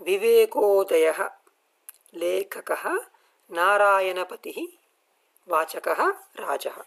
[0.00, 1.30] विवेकोदयः
[2.14, 2.90] लेखकः
[3.50, 4.66] नारायणपतिः,
[5.48, 6.84] वाचकः राजः।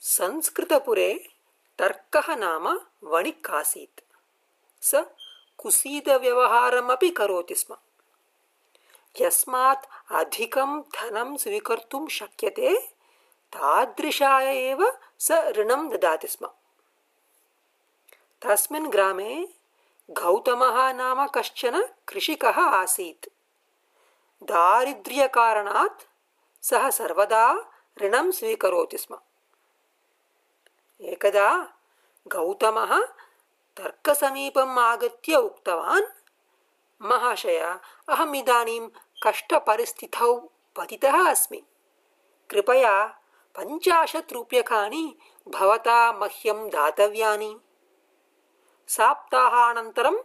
[0.00, 1.28] संस्कृतपुरे
[1.78, 4.00] तर्कः नाम वणिक् आसीत्
[4.84, 4.94] स
[5.58, 7.76] कुसीदव्यवहारमपि करोति स्म।
[9.20, 12.78] यस्मात् अधिकं धनं स्वीकर्तुं शक्यते,
[13.52, 16.46] तादृशाय एव स ऋणं ददाति स्म।
[18.42, 19.61] तस्मिन् ग्रामे
[20.10, 23.28] गौतमः नाम कश्चन कृषिकः आसीत्।
[24.42, 26.02] दारिद्र्यकारणात्
[26.64, 27.70] सः सर्वदा
[28.02, 29.18] ऋणं स्वीकरोति स्म।
[31.00, 31.72] एकदा
[32.26, 33.04] गौतमः
[33.76, 36.04] तर्कसमीपम् आगत्य उक्तवान्
[37.02, 37.58] महाशय
[38.08, 38.88] अहम् इदानीं
[39.26, 40.34] कष्टपरिस्थितौ
[40.76, 41.62] पतितः अस्मि।
[42.50, 43.06] कृपया
[43.56, 47.60] पञ्चाशत् रूप्यकाणि भवता मह्यं दातव्यानि
[48.88, 50.18] सप्ताहानन्तरम्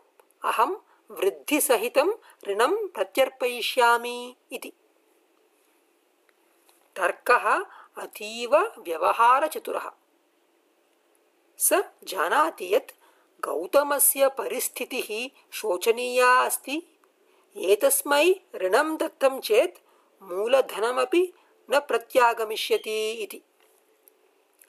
[0.44, 0.76] अहं
[1.12, 2.12] वृद्धिसहितं
[2.48, 4.74] ऋणं प्रत्यर्पयिष्यामि इति।
[6.96, 7.66] तर्कः
[8.04, 9.92] अतीव व्यवहारचतुरः।
[11.58, 12.92] स जानाति यत्
[13.46, 17.00] गौतमस्य परिस्थितिः शोचनीया अस्ति।
[17.58, 19.78] एतस्मै ऋणं दत्तं चेत्
[20.24, 21.34] मूलधनमपि
[21.72, 23.42] न प्रत्यागमिष्यति इति।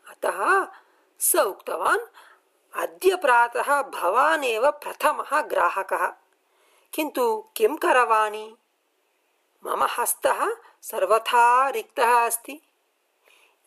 [0.08, 0.66] अतः
[1.20, 2.27] स उक्तवान्
[2.74, 6.06] अद्य प्रातः भवान् एव प्रथमः ग्राहकः।
[6.94, 8.56] किन्तु किं करवाणि?
[9.66, 12.60] मम हस्तः सर्वथा रिक्तः अस्ति।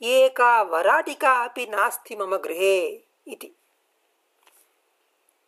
[0.02, 3.56] एका वराटिका अपि नास्ति मम गृहे इति।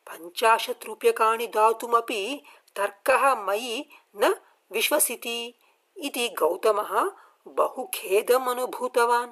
[0.08, 2.44] पञ्चाशत् रूप्यकाणि दातुमपि
[2.76, 4.36] तर्कः मयि न
[4.72, 5.54] विश्वसिति
[5.98, 7.12] इति गौतमः
[7.48, 9.31] बहु खेदम् अनुभूतवान्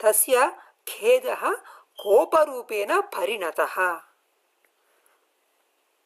[0.00, 1.56] तस्य खेदः
[1.98, 3.94] कोपरूपेण परिणतः।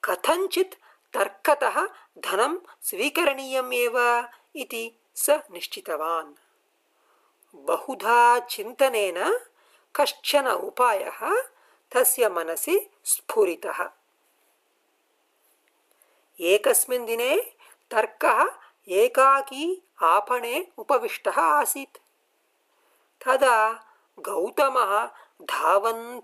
[0.04, 0.74] कथञ्चित्
[1.14, 1.86] तर्कतः
[2.18, 4.26] धनं स्वीकरणीयमेव
[4.56, 6.34] इति स निश्चितवान्।
[7.54, 9.38] बहुधा चिन्तनेन
[9.96, 11.42] कश्चन उपायः
[11.92, 13.90] तस्य मनसि स्फुरितः।
[16.40, 17.36] एकस्मिन् दिने
[17.90, 18.44] तर्कः
[18.88, 21.98] एकाकी आपणे उपविष्टः आसीत्।
[23.24, 23.72] तदा
[24.18, 25.10] गौतमः
[25.50, 26.20] धावन्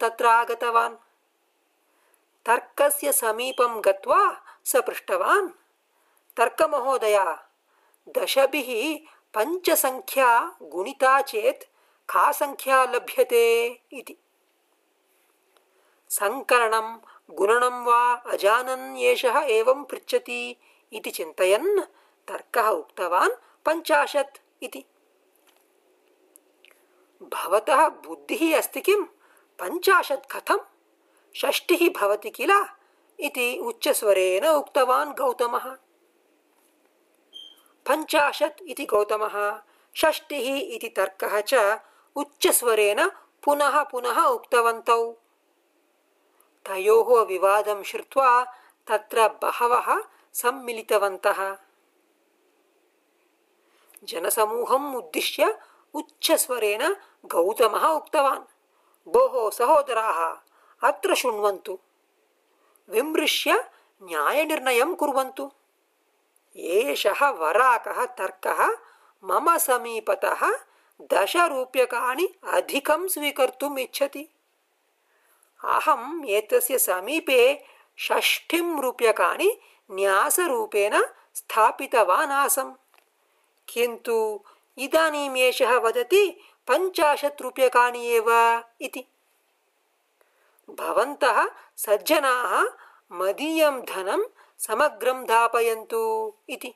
[2.47, 4.21] तर्कस्य समीपं गत्वा
[4.71, 5.49] स पृष्टवान्।
[6.37, 7.17] तर्कमहोदय
[16.19, 16.89] सङ्करणं
[17.39, 18.01] गुणनं वा
[18.33, 20.41] अजानन् एषः एवं पृच्छति
[20.99, 21.81] इति चिन्तयन्
[22.29, 23.35] तर्कः उक्तवान्
[23.67, 24.85] पञ्चाशत् इति
[27.35, 29.05] भवतः बुद्धिः अस्ति किं
[29.61, 30.59] पञ्चाशत् कथं
[31.37, 32.65] षष्टिः भवति किल?
[33.21, 35.77] इति उच्चस्वरेण उक्तवान् गौतमः।
[37.89, 39.63] पञ्चाशत् इति गौतमः।
[39.97, 41.81] षष्टिः इति तर्कः च
[42.17, 43.09] उच्चस्वरेण
[43.45, 45.13] पुनः पुनः उक्तवन्तौ।
[46.67, 48.45] तयोः विवादं श्रुत्वा
[48.87, 50.03] तत्र बहवः
[50.35, 51.57] सम्मिलितवन्तः।
[54.05, 55.59] जनसमूहम् उद्दिश्य
[55.95, 56.95] उच्चस्वरेण
[57.27, 58.41] गौतमः उक्तवान्।
[59.09, 60.37] भोः सहोदराः
[60.89, 61.79] अत्र शृण्वन्तु।
[62.89, 63.71] विमृश्य
[64.03, 65.51] न्यायनिर्णयं कुर्वन्तु।
[66.57, 68.69] एषः वराकः तर्कः
[69.25, 70.59] मम समीपतः
[71.01, 74.29] दशरूप्यकाणि अधिकं स्वीकर्तुम् इच्छति।
[75.65, 77.65] अहम् एतस्य समीपे
[77.99, 79.61] षष्ठिं रूप्यकाणि
[79.91, 81.03] न्यासरूपेण
[81.35, 82.73] स्थापितवान् आसम्।
[83.69, 84.41] किन्तु
[84.79, 88.31] इदानीम् एषः वदति पञ्चाशत् रूप्यकाणि एव
[88.81, 89.05] इति।
[90.71, 92.65] भवन्तः सज्जनाः
[93.13, 94.25] मदीयं धनं
[94.59, 96.75] समग्रं दापयन्तु इति।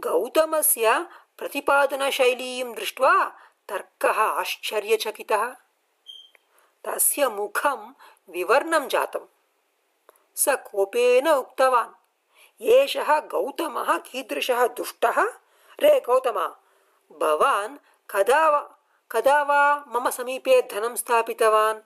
[0.00, 1.06] गौतमस्य
[1.38, 3.38] प्रतिपादनशैलीं दृष्ट्वा
[3.68, 5.56] तर्कः आश्चर्यचकितः।
[6.84, 7.94] तस्य मुखं
[8.28, 9.20] विवर्णं जातं
[10.36, 11.94] स कोपेन उक्तवान्।
[12.62, 15.39] एषः गौतमः कीदृशः दुष्टः
[15.82, 16.54] रे गौतम
[17.20, 17.76] भवान्
[18.10, 18.76] कदा वा
[19.10, 21.80] कदा वा मम समीपे धनं स्थापितवान्?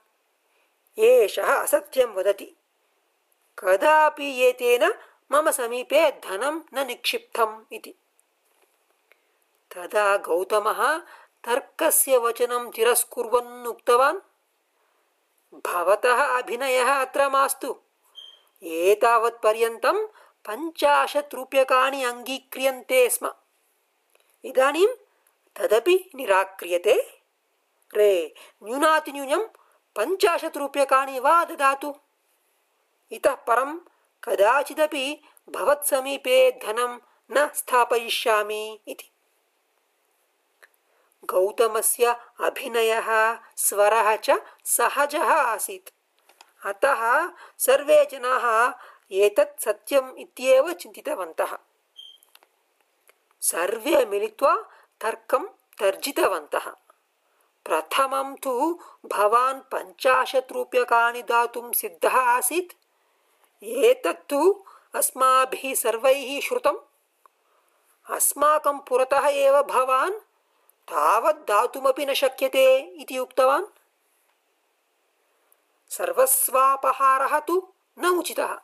[0.99, 2.53] एषः असत्यं वदति।
[3.59, 4.95] कदापि एतेन
[5.33, 7.95] मम समीपे धनं न निक्षिप्तम् इति।
[9.75, 10.99] तदा गौतमः
[11.45, 14.21] तर्कस्य वचनं तिरस्कुर्वन् उक्तवान्।
[15.67, 17.77] भवतः अभिनयः अत्र मास्तु।
[18.63, 20.07] एतावत्पर्यन्तं
[20.49, 23.33] पञ्चाशत् रूप्यकाणि अङ्गीक्रियन्ते स्म
[24.45, 24.87] इदानीं
[25.57, 26.95] तदपि निराक्रियते।
[27.97, 29.45] रे न्यूनातिन्यूनं
[29.97, 31.95] पञ्चाशत् रूप्यकाणि वा ददातु।
[33.13, 33.79] इतः परं
[34.25, 36.99] कदाचिदपि भवत्समीपे धनं
[37.31, 39.11] न स्थापयिष्यामि इति।
[41.25, 44.31] गौतमस्य अभिनयः स्वरः च
[44.65, 45.91] सहजः आसीत्।
[46.67, 48.75] अतः सर्वे जनाः
[49.13, 51.59] एतत् सत्यम् इत्येव चिन्तितवन्तः
[53.45, 54.57] सर्वे मिलित्वा
[55.01, 55.47] तर्कं
[55.81, 56.67] तर्जितवन्तः।
[57.65, 62.73] प्रथमं तु भवान् पञ्चाशत् रूप्यकाणि दातुं सिद्धः आसीत्।
[63.65, 64.65] एतत्तु
[64.95, 66.79] अस्माभिः सर्वैः श्रुतम्।
[68.11, 70.15] अस्माकं पुरतः एव भवान्
[70.89, 73.67] तावत् दातुमपि न शक्यते इति उक्तवान्।
[75.91, 77.69] सर्वस्वापहारः तु
[77.99, 78.55] न उचितः।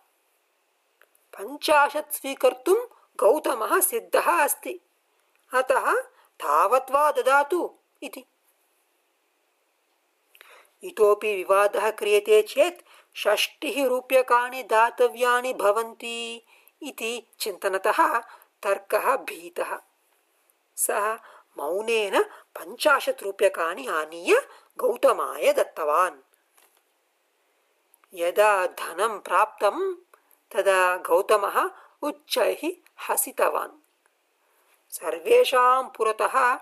[1.39, 4.80] पञ्चाशत् स्वीकर्तुं गौतमः सिद्धः अस्ति
[5.52, 5.92] अतः
[6.40, 7.70] तावत् वा ददातु
[8.04, 8.24] इति
[10.84, 12.82] इतोपि विवादः क्रियते चेत्
[13.16, 16.18] षष्टिः रूप्यकाणि दातव्यानि भवन्ति
[16.82, 18.00] इति चिन्तनतः
[18.64, 19.78] तर्कः भीतः
[20.78, 21.14] सः
[21.58, 22.22] मौनेन
[22.58, 24.36] पञ्चाशत् रूप्यकाणि आनीय
[24.80, 26.18] गौतमाय दत्तवान्
[28.14, 29.94] यदा धनं प्राप्तं
[30.52, 31.58] तदा गौतमः
[32.08, 32.62] उच्चैः
[33.09, 33.71] हसितवान्।
[34.91, 36.55] सर्वेषां पुरतः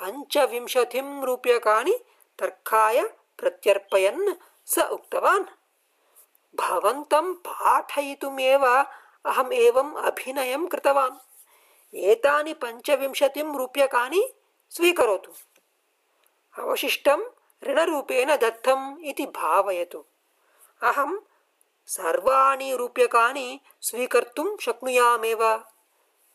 [0.00, 1.98] पञ्चविंशतिं रूप्यकाणि
[2.38, 3.02] तर्काय
[3.38, 4.34] प्रत्यर्पयन्
[4.66, 5.44] स उक्तवान्।
[6.56, 8.66] भवन्तं पाठयितुमेव
[9.24, 11.16] अहम् एवम् अभिनयं कृतवान्।
[11.94, 14.32] एतानि पञ्चविंशतिं रूप्यकाणि
[14.70, 15.32] स्वीकरोतु।
[16.62, 17.24] अवशिष्टं
[17.62, 20.04] ऋणरूपेण दत्तम् इति भावयतु।
[20.82, 21.18] अहं
[21.86, 25.60] सर्वाणि रूप्यकाणि स्वीकर्तुं शक्नुयामेव।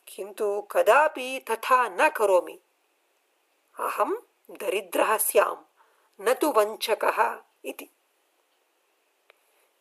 [0.08, 2.60] किन्तु कदापि तथा न करोमि।
[3.78, 4.14] अहं
[4.50, 5.64] दरिद्रः स्याम्
[6.20, 7.88] न तु वञ्चकः इति।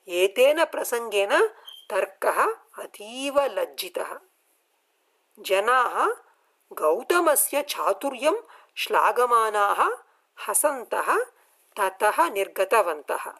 [0.07, 1.47] एतेन प्रसङ्गेन
[1.89, 2.43] तर्कः
[2.83, 4.19] अतीव लज्जितः।
[5.39, 6.07] जनाः
[6.73, 8.41] गौतमस्य चातुर्यं
[8.75, 9.89] श्लाघमानाः
[10.47, 11.23] हसन्तः
[11.79, 13.33] ततः निर्गतवन्तः